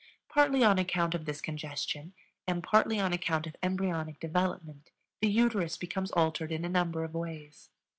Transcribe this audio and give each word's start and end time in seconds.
Partly 0.29 0.63
on 0.63 0.79
account 0.79 1.13
of 1.13 1.25
this 1.25 1.41
congestion 1.41 2.13
and 2.47 2.63
partly 2.63 2.99
on 2.99 3.13
account 3.13 3.45
of 3.45 3.55
embryonic 3.61 4.19
development, 4.19 4.89
the 5.21 5.29
uterus 5.29 5.77
becomes 5.77 6.09
altered 6.13 6.51
in 6.51 6.65
a 6.65 6.69
number 6.69 7.03
of 7.03 7.13
ways. 7.13 7.69